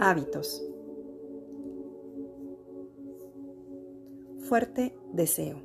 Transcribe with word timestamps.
Hábitos. 0.00 0.62
Fuerte 4.48 4.96
deseo. 5.12 5.60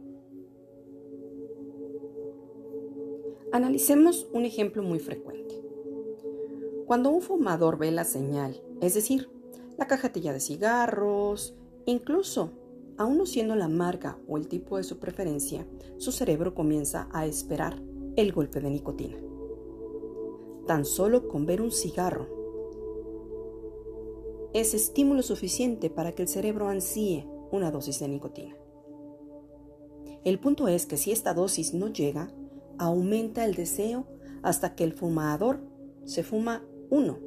Analicemos 3.52 4.28
un 4.34 4.46
ejemplo 4.46 4.82
muy 4.82 4.98
frecuente. 4.98 5.64
Cuando 6.88 7.11
un 7.11 7.21
fumador 7.21 7.78
ve 7.78 7.92
la 7.92 8.06
señal, 8.06 8.60
es 8.82 8.96
decir, 8.96 9.30
la 9.78 9.86
cajetilla 9.86 10.34
de 10.34 10.39
cigarros, 10.39 11.56
incluso 11.86 12.54
aún 12.97 13.20
no 13.20 13.28
siendo 13.28 13.56
la 13.56 13.68
marca 13.68 14.18
o 14.28 14.38
el 14.38 14.47
tipo 14.47 14.78
de 14.78 14.84
su 14.84 14.97
preferencia, 14.97 15.68
su 15.97 16.11
cerebro 16.11 16.56
comienza 16.56 17.07
a 17.11 17.28
esperar 17.28 17.79
el 18.15 18.34
golpe 18.34 18.61
de 18.61 18.71
nicotina. 18.71 19.18
Tan 20.65 20.86
solo 20.86 21.28
con 21.28 21.46
ver 21.46 21.61
un 21.61 21.71
cigarro 21.71 22.43
es 24.54 24.74
estímulo 24.74 25.24
suficiente 25.24 25.89
para 25.89 26.12
que 26.14 26.24
el 26.24 26.28
cerebro 26.28 26.68
ansíe 26.68 27.28
una 27.52 27.71
dosis 27.71 28.00
de 28.00 28.07
nicotina. 28.07 28.56
El 30.24 30.39
punto 30.39 30.68
es 30.68 30.86
que 30.86 30.98
si 30.98 31.11
esta 31.11 31.34
dosis 31.34 31.74
no 31.74 31.88
llega, 31.88 32.31
aumenta 32.78 33.45
el 33.45 33.56
deseo 33.56 34.06
hasta 34.42 34.75
que 34.75 34.84
el 34.84 34.94
fumador 34.94 35.59
se 36.06 36.23
fuma 36.23 36.64
uno 36.89 37.20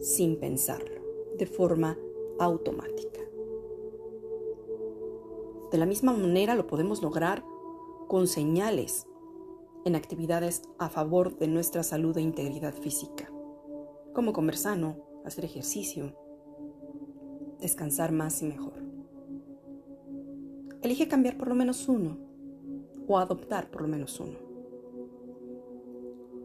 sin 0.00 0.38
pensarlo, 0.38 1.02
de 1.36 1.46
forma 1.46 1.98
automática. 2.38 3.20
De 5.72 5.78
la 5.78 5.86
misma 5.86 6.12
manera 6.12 6.54
lo 6.54 6.66
podemos 6.66 7.02
lograr 7.02 7.44
con 8.08 8.26
señales 8.26 9.06
en 9.84 9.94
actividades 9.94 10.62
a 10.78 10.88
favor 10.88 11.38
de 11.38 11.48
nuestra 11.48 11.82
salud 11.82 12.16
e 12.16 12.22
integridad 12.22 12.74
física, 12.74 13.30
como 14.14 14.32
comer 14.32 14.56
sano, 14.56 14.96
hacer 15.24 15.44
ejercicio, 15.44 16.16
descansar 17.60 18.12
más 18.12 18.42
y 18.42 18.46
mejor. 18.46 18.74
Elige 20.82 21.08
cambiar 21.08 21.36
por 21.36 21.48
lo 21.48 21.54
menos 21.54 21.88
uno 21.88 22.16
o 23.06 23.18
adoptar 23.18 23.70
por 23.70 23.82
lo 23.82 23.88
menos 23.88 24.18
uno 24.20 24.50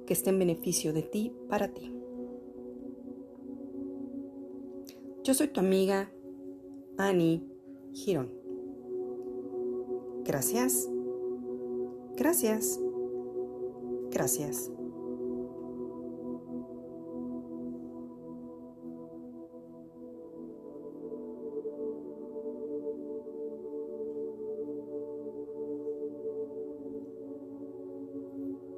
que 0.06 0.14
esté 0.14 0.30
en 0.30 0.40
beneficio 0.40 0.94
de 0.94 1.02
ti 1.02 1.34
para 1.50 1.70
ti. 1.70 1.92
Yo 5.24 5.34
soy 5.34 5.48
tu 5.48 5.60
amiga 5.60 6.12
Annie 6.98 7.42
Girón. 7.94 8.32
Gracias. 10.24 10.88
Gracias. 12.16 12.80
Gracias. 14.12 14.72